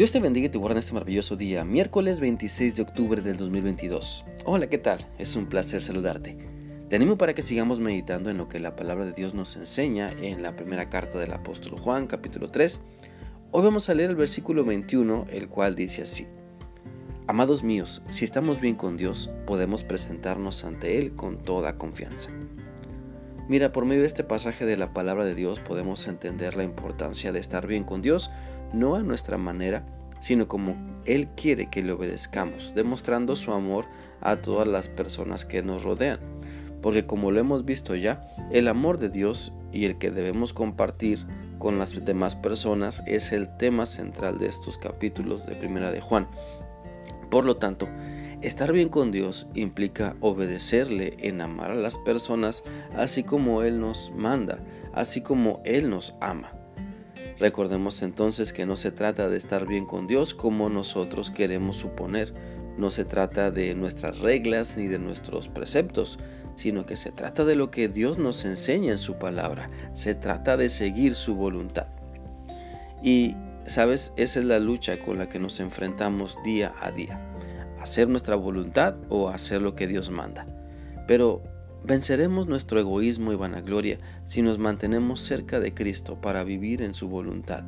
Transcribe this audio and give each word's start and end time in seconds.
Dios 0.00 0.12
te 0.12 0.18
bendiga 0.18 0.46
y 0.46 0.48
te 0.48 0.56
guarde 0.56 0.76
en 0.76 0.78
este 0.78 0.94
maravilloso 0.94 1.36
día, 1.36 1.62
miércoles 1.62 2.20
26 2.20 2.74
de 2.74 2.80
octubre 2.80 3.20
del 3.20 3.36
2022. 3.36 4.24
Hola, 4.46 4.66
¿qué 4.66 4.78
tal? 4.78 5.06
Es 5.18 5.36
un 5.36 5.44
placer 5.44 5.82
saludarte. 5.82 6.38
Te 6.88 6.96
animo 6.96 7.18
para 7.18 7.34
que 7.34 7.42
sigamos 7.42 7.80
meditando 7.80 8.30
en 8.30 8.38
lo 8.38 8.48
que 8.48 8.60
la 8.60 8.76
palabra 8.76 9.04
de 9.04 9.12
Dios 9.12 9.34
nos 9.34 9.56
enseña 9.56 10.10
en 10.22 10.42
la 10.42 10.56
primera 10.56 10.88
carta 10.88 11.18
del 11.18 11.34
apóstol 11.34 11.78
Juan, 11.78 12.06
capítulo 12.06 12.48
3. 12.48 12.80
Hoy 13.50 13.62
vamos 13.62 13.90
a 13.90 13.94
leer 13.94 14.08
el 14.08 14.16
versículo 14.16 14.64
21, 14.64 15.26
el 15.32 15.50
cual 15.50 15.74
dice 15.74 16.00
así. 16.00 16.26
Amados 17.26 17.62
míos, 17.62 18.00
si 18.08 18.24
estamos 18.24 18.58
bien 18.58 18.76
con 18.76 18.96
Dios, 18.96 19.28
podemos 19.46 19.84
presentarnos 19.84 20.64
ante 20.64 20.98
Él 20.98 21.14
con 21.14 21.36
toda 21.36 21.76
confianza. 21.76 22.30
Mira, 23.50 23.72
por 23.72 23.84
medio 23.84 24.00
de 24.02 24.06
este 24.08 24.24
pasaje 24.24 24.64
de 24.64 24.78
la 24.78 24.94
palabra 24.94 25.26
de 25.26 25.34
Dios 25.34 25.60
podemos 25.60 26.06
entender 26.06 26.56
la 26.56 26.64
importancia 26.64 27.32
de 27.32 27.40
estar 27.40 27.66
bien 27.66 27.84
con 27.84 28.00
Dios 28.00 28.30
no 28.72 28.94
a 28.94 29.02
nuestra 29.02 29.38
manera, 29.38 29.84
sino 30.20 30.48
como 30.48 30.76
Él 31.06 31.28
quiere 31.36 31.66
que 31.70 31.82
le 31.82 31.92
obedezcamos, 31.92 32.74
demostrando 32.74 33.36
su 33.36 33.52
amor 33.52 33.86
a 34.20 34.36
todas 34.36 34.68
las 34.68 34.88
personas 34.88 35.44
que 35.44 35.62
nos 35.62 35.82
rodean. 35.82 36.20
Porque 36.82 37.06
como 37.06 37.30
lo 37.30 37.40
hemos 37.40 37.64
visto 37.64 37.94
ya, 37.94 38.26
el 38.50 38.68
amor 38.68 38.98
de 38.98 39.08
Dios 39.08 39.52
y 39.72 39.84
el 39.84 39.98
que 39.98 40.10
debemos 40.10 40.52
compartir 40.52 41.26
con 41.58 41.78
las 41.78 42.04
demás 42.04 42.36
personas 42.36 43.02
es 43.06 43.32
el 43.32 43.56
tema 43.56 43.86
central 43.86 44.38
de 44.38 44.46
estos 44.46 44.78
capítulos 44.78 45.46
de 45.46 45.54
Primera 45.54 45.90
de 45.90 46.00
Juan. 46.00 46.26
Por 47.30 47.44
lo 47.44 47.56
tanto, 47.58 47.88
estar 48.40 48.72
bien 48.72 48.88
con 48.88 49.10
Dios 49.10 49.46
implica 49.54 50.16
obedecerle 50.20 51.16
en 51.18 51.40
amar 51.40 51.70
a 51.70 51.76
las 51.76 51.96
personas 51.98 52.64
así 52.96 53.24
como 53.24 53.62
Él 53.62 53.78
nos 53.78 54.10
manda, 54.16 54.58
así 54.94 55.20
como 55.20 55.60
Él 55.64 55.90
nos 55.90 56.14
ama. 56.20 56.59
Recordemos 57.40 58.02
entonces 58.02 58.52
que 58.52 58.66
no 58.66 58.76
se 58.76 58.92
trata 58.92 59.30
de 59.30 59.38
estar 59.38 59.66
bien 59.66 59.86
con 59.86 60.06
Dios 60.06 60.34
como 60.34 60.68
nosotros 60.68 61.30
queremos 61.30 61.76
suponer, 61.76 62.34
no 62.76 62.90
se 62.90 63.06
trata 63.06 63.50
de 63.50 63.74
nuestras 63.74 64.18
reglas 64.18 64.76
ni 64.76 64.88
de 64.88 64.98
nuestros 64.98 65.48
preceptos, 65.48 66.18
sino 66.54 66.84
que 66.84 66.96
se 66.96 67.12
trata 67.12 67.46
de 67.46 67.56
lo 67.56 67.70
que 67.70 67.88
Dios 67.88 68.18
nos 68.18 68.44
enseña 68.44 68.92
en 68.92 68.98
su 68.98 69.14
palabra, 69.14 69.70
se 69.94 70.14
trata 70.14 70.58
de 70.58 70.68
seguir 70.68 71.14
su 71.14 71.34
voluntad. 71.34 71.86
Y, 73.02 73.36
sabes, 73.64 74.12
esa 74.18 74.40
es 74.40 74.44
la 74.44 74.58
lucha 74.58 74.98
con 74.98 75.16
la 75.16 75.30
que 75.30 75.38
nos 75.38 75.60
enfrentamos 75.60 76.38
día 76.44 76.74
a 76.82 76.90
día, 76.90 77.18
hacer 77.80 78.06
nuestra 78.06 78.36
voluntad 78.36 78.96
o 79.08 79.30
hacer 79.30 79.62
lo 79.62 79.74
que 79.74 79.86
Dios 79.86 80.10
manda. 80.10 80.46
Pero 81.06 81.42
Venceremos 81.82 82.46
nuestro 82.46 82.78
egoísmo 82.78 83.32
y 83.32 83.36
vanagloria 83.36 83.98
si 84.24 84.42
nos 84.42 84.58
mantenemos 84.58 85.20
cerca 85.20 85.60
de 85.60 85.72
Cristo 85.72 86.20
para 86.20 86.44
vivir 86.44 86.82
en 86.82 86.92
su 86.92 87.08
voluntad. 87.08 87.64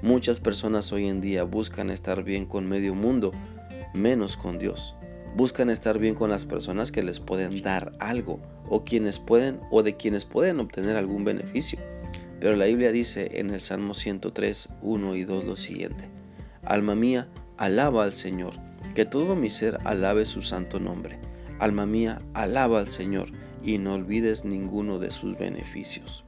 Muchas 0.00 0.40
personas 0.40 0.90
hoy 0.92 1.06
en 1.06 1.20
día 1.20 1.44
buscan 1.44 1.90
estar 1.90 2.24
bien 2.24 2.46
con 2.46 2.66
medio 2.66 2.94
mundo, 2.94 3.30
menos 3.94 4.36
con 4.36 4.58
Dios. 4.58 4.96
Buscan 5.36 5.70
estar 5.70 5.98
bien 5.98 6.14
con 6.14 6.30
las 6.30 6.46
personas 6.46 6.90
que 6.90 7.02
les 7.02 7.20
pueden 7.20 7.62
dar 7.62 7.92
algo 8.00 8.40
o 8.68 8.84
quienes 8.84 9.18
pueden 9.18 9.60
o 9.70 9.82
de 9.82 9.96
quienes 9.96 10.24
pueden 10.24 10.58
obtener 10.58 10.96
algún 10.96 11.24
beneficio. 11.24 11.78
Pero 12.40 12.56
la 12.56 12.64
Biblia 12.64 12.90
dice 12.90 13.38
en 13.38 13.50
el 13.50 13.60
Salmo 13.60 13.94
103, 13.94 14.70
1 14.80 15.14
y 15.14 15.24
2 15.24 15.44
lo 15.44 15.56
siguiente: 15.56 16.08
Alma 16.64 16.94
mía, 16.94 17.28
alaba 17.58 18.04
al 18.04 18.14
Señor, 18.14 18.54
que 18.94 19.04
todo 19.04 19.36
mi 19.36 19.50
ser 19.50 19.78
alabe 19.84 20.24
su 20.24 20.42
santo 20.42 20.80
nombre. 20.80 21.18
Alma 21.58 21.86
mía, 21.86 22.20
alaba 22.34 22.80
al 22.80 22.88
Señor 22.88 23.28
y 23.62 23.78
no 23.78 23.94
olvides 23.94 24.44
ninguno 24.44 24.98
de 24.98 25.10
sus 25.10 25.38
beneficios. 25.38 26.24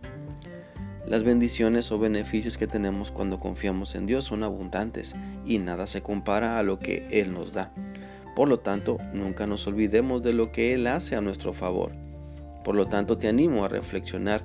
Las 1.07 1.23
bendiciones 1.23 1.93
o 1.93 1.99
beneficios 1.99 2.57
que 2.57 2.67
tenemos 2.67 3.11
cuando 3.11 3.39
confiamos 3.39 3.95
en 3.95 4.07
Dios 4.07 4.25
son 4.25 4.43
abundantes 4.43 5.15
y 5.45 5.59
nada 5.59 5.87
se 5.87 6.03
compara 6.03 6.59
a 6.59 6.63
lo 6.63 6.79
que 6.79 7.07
Él 7.11 7.33
nos 7.33 7.53
da. 7.53 7.73
Por 8.35 8.49
lo 8.49 8.59
tanto, 8.59 8.99
nunca 9.13 9.47
nos 9.47 9.67
olvidemos 9.67 10.23
de 10.23 10.33
lo 10.33 10.51
que 10.51 10.73
Él 10.73 10.87
hace 10.87 11.15
a 11.15 11.21
nuestro 11.21 11.53
favor. 11.53 11.93
Por 12.65 12.75
lo 12.75 12.87
tanto, 12.87 13.19
te 13.19 13.29
animo 13.29 13.65
a 13.65 13.69
reflexionar 13.69 14.45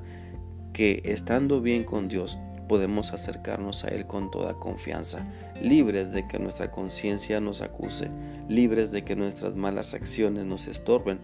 que 0.73 1.01
estando 1.05 1.61
bien 1.61 1.85
con 1.85 2.09
Dios 2.09 2.39
podemos 2.69 3.11
acercarnos 3.11 3.83
a 3.83 3.89
Él 3.89 4.07
con 4.07 4.31
toda 4.31 4.53
confianza, 4.53 5.27
libres 5.61 6.13
de 6.13 6.25
que 6.25 6.39
nuestra 6.39 6.71
conciencia 6.71 7.41
nos 7.41 7.61
acuse, 7.61 8.09
libres 8.47 8.93
de 8.93 9.03
que 9.03 9.17
nuestras 9.17 9.55
malas 9.57 9.93
acciones 9.93 10.45
nos 10.45 10.67
estorben 10.67 11.19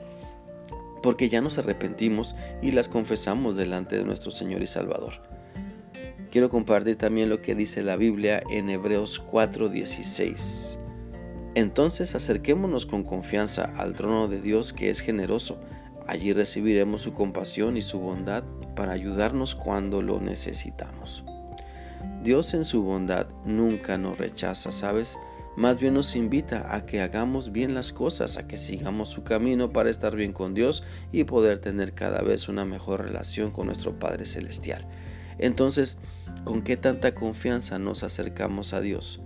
porque 1.06 1.30
ya 1.30 1.40
nos 1.40 1.60
arrepentimos 1.60 2.36
y 2.64 2.72
las 2.72 2.90
confesamos 2.90 3.56
delante 3.56 3.96
de 3.96 4.04
nuestro 4.04 4.32
Señor 4.32 4.64
y 4.64 4.68
Salvador. 4.68 5.14
Quiero 6.32 6.50
compartir 6.50 6.96
también 6.96 7.30
lo 7.30 7.44
que 7.44 7.54
dice 7.54 7.84
la 7.84 7.96
Biblia 7.96 8.42
en 8.50 8.72
Hebreos 8.72 9.22
4:16. 9.24 10.80
Entonces 11.54 12.16
acerquémonos 12.16 12.88
con 12.88 13.04
confianza 13.04 13.72
al 13.78 13.94
trono 13.94 14.28
de 14.28 14.42
Dios 14.42 14.74
que 14.74 14.90
es 14.90 15.00
generoso. 15.00 15.60
Allí 16.08 16.34
recibiremos 16.34 17.02
su 17.02 17.14
compasión 17.14 17.78
y 17.78 17.84
su 17.84 18.00
bondad 18.00 18.44
para 18.76 18.92
ayudarnos 18.94 19.54
cuando 19.54 20.02
lo 20.02 20.20
necesitamos. 20.20 21.24
Dios 22.26 22.56
en 22.56 22.66
su 22.66 22.82
bondad 22.82 23.28
nunca 23.46 24.00
nos 24.00 24.18
rechaza, 24.18 24.72
¿sabes? 24.72 25.20
Más 25.56 25.80
bien 25.80 25.94
nos 25.94 26.16
invita 26.16 26.76
a 26.76 26.84
que 26.84 27.00
hagamos 27.00 27.52
bien 27.52 27.76
las 27.76 27.94
cosas, 27.94 28.38
a 28.38 28.48
que 28.48 28.58
sigamos 28.58 29.10
su 29.10 29.24
camino 29.24 29.72
para 29.72 29.92
estar 29.92 30.16
bien 30.16 30.34
con 30.34 30.56
Dios 30.56 30.84
y 31.12 31.26
poder 31.26 31.60
tener 31.60 31.94
cada 31.94 32.24
vez 32.24 32.50
una 32.50 32.66
mejor 32.66 33.04
relación 33.04 33.52
con 33.52 33.68
nuestro 33.68 34.00
Padre 34.00 34.26
Celestial. 34.26 34.88
Entonces, 35.38 36.00
¿con 36.46 36.64
qué 36.64 36.78
tanta 36.78 37.14
confianza 37.14 37.78
nos 37.78 38.02
acercamos 38.02 38.74
a 38.74 38.82
Dios? 38.82 39.22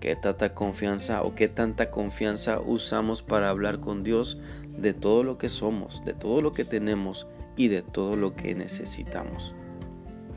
¿Qué 0.00 0.16
tanta 0.16 0.54
confianza 0.54 1.24
o 1.24 1.34
qué 1.34 1.48
tanta 1.48 1.90
confianza 1.90 2.60
usamos 2.60 3.20
para 3.20 3.50
hablar 3.50 3.78
con 3.78 4.02
Dios 4.02 4.38
de 4.74 4.94
todo 4.94 5.22
lo 5.22 5.36
que 5.36 5.50
somos, 5.50 6.02
de 6.06 6.14
todo 6.14 6.40
lo 6.40 6.54
que 6.54 6.64
tenemos 6.64 7.26
y 7.58 7.68
de 7.68 7.82
todo 7.82 8.16
lo 8.16 8.34
que 8.34 8.54
necesitamos? 8.54 9.54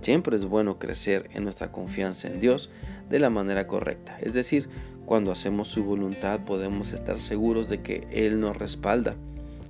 Siempre 0.01 0.35
es 0.35 0.45
bueno 0.45 0.79
crecer 0.79 1.29
en 1.33 1.43
nuestra 1.43 1.71
confianza 1.71 2.27
en 2.27 2.39
Dios 2.39 2.69
de 3.09 3.19
la 3.19 3.29
manera 3.29 3.67
correcta, 3.67 4.17
es 4.19 4.33
decir, 4.33 4.67
cuando 5.05 5.31
hacemos 5.31 5.67
su 5.67 5.83
voluntad 5.83 6.39
podemos 6.45 6.93
estar 6.93 7.19
seguros 7.19 7.69
de 7.69 7.81
que 7.81 8.07
Él 8.11 8.39
nos 8.39 8.57
respalda 8.57 9.15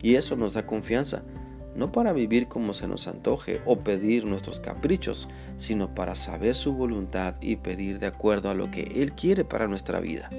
y 0.02 0.16
eso 0.16 0.36
nos 0.36 0.53
da 0.53 0.66
confianza, 0.66 1.24
no 1.75 1.91
para 1.91 2.14
vivir 2.14 2.47
como 2.47 2.74
se 2.74 2.88
nos 2.88 3.08
antoje 3.08 3.62
o 3.66 3.80
pedir 3.80 4.25
nuestros 4.25 4.59
caprichos, 4.59 5.28
sino 5.58 5.94
para 5.94 6.16
saber 6.16 6.56
su 6.56 6.74
voluntad 6.74 7.36
y 7.41 7.58
pedir 7.58 8.00
de 8.00 8.08
acuerdo 8.08 8.50
a 8.50 8.53
lo 8.53 8.72
que 8.72 8.84
Él 9.02 9.14
quiere 9.14 9.46
para 9.46 9.68
nuestra 9.68 10.00
vida. 10.00 10.30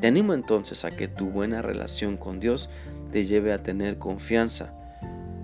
Te 0.00 0.06
animo 0.06 0.34
entonces 0.34 0.84
a 0.84 0.90
que 0.90 1.08
tu 1.08 1.30
buena 1.30 1.60
relación 1.60 2.16
con 2.16 2.40
Dios 2.40 2.70
te 3.10 3.24
lleve 3.24 3.52
a 3.52 3.62
tener 3.62 3.98
confianza, 3.98 4.74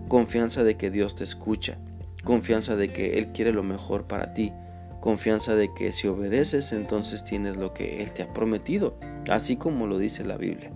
confianza 0.09 0.65
de 0.65 0.77
que 0.77 0.91
Dios 0.91 1.15
te 1.15 1.25
escucha, 1.25 1.79
confianza 2.25 2.75
de 2.77 2.89
que 2.89 3.19
Él 3.19 3.29
quiere 3.29 3.53
lo 3.53 3.63
mejor 3.63 4.05
para 4.05 4.35
ti, 4.35 4.53
confianza 5.01 5.55
de 5.55 5.73
que 5.75 5.93
si 5.93 6.09
obedeces 6.09 6.73
entonces 6.73 7.23
tienes 7.23 7.57
lo 7.57 7.75
que 7.75 8.03
Él 8.03 8.13
te 8.13 8.23
ha 8.23 8.33
prometido, 8.33 8.99
así 9.29 9.57
como 9.57 9.87
lo 9.87 9.99
dice 9.99 10.25
la 10.25 10.37
Biblia. 10.37 10.71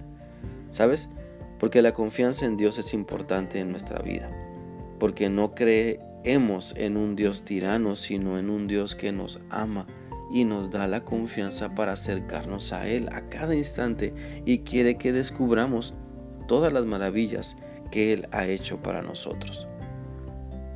¿Sabes? 0.71 1.09
Porque 1.59 1.83
la 1.83 1.93
confianza 1.93 2.47
en 2.47 2.57
Dios 2.57 2.79
es 2.79 2.95
importante 2.95 3.59
en 3.59 3.71
nuestra 3.71 4.01
vida, 4.03 4.31
porque 5.01 5.31
no 5.31 5.55
creemos 5.55 6.75
en 6.77 6.97
un 6.97 7.17
Dios 7.17 7.45
tirano, 7.45 7.97
sino 7.97 8.39
en 8.39 8.51
un 8.51 8.67
Dios 8.67 8.95
que 8.95 9.13
nos 9.13 9.41
ama 9.51 9.87
y 10.31 10.45
nos 10.45 10.71
da 10.71 10.87
la 10.87 11.05
confianza 11.05 11.75
para 11.75 11.93
acercarnos 11.93 12.73
a 12.73 12.87
Él 12.87 13.09
a 13.13 13.29
cada 13.29 13.55
instante 13.55 14.13
y 14.45 14.59
quiere 14.59 14.99
que 14.99 15.13
descubramos 15.13 15.95
todas 16.47 16.73
las 16.73 16.85
maravillas 16.85 17.57
que 17.91 18.13
Él 18.13 18.29
ha 18.31 18.47
hecho 18.47 18.83
para 18.83 19.01
nosotros. 19.01 19.69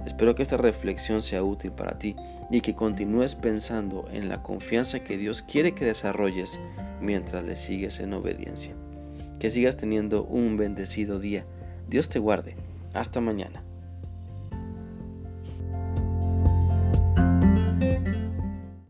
Espero 0.06 0.34
que 0.34 0.42
esta 0.42 0.56
reflexión 0.56 1.22
sea 1.22 1.42
útil 1.42 1.72
para 1.72 1.98
ti 1.98 2.16
y 2.50 2.60
que 2.60 2.74
continúes 2.74 3.34
pensando 3.34 4.08
en 4.12 4.28
la 4.28 4.42
confianza 4.42 5.00
que 5.00 5.16
Dios 5.16 5.42
quiere 5.42 5.74
que 5.74 5.84
desarrolles 5.84 6.58
mientras 7.00 7.44
le 7.44 7.56
sigues 7.56 8.00
en 8.00 8.12
obediencia. 8.12 8.74
Que 9.38 9.50
sigas 9.50 9.76
teniendo 9.76 10.24
un 10.24 10.56
bendecido 10.56 11.18
día. 11.18 11.46
Dios 11.88 12.08
te 12.08 12.18
guarde. 12.18 12.56
Hasta 12.94 13.20
mañana. 13.20 13.64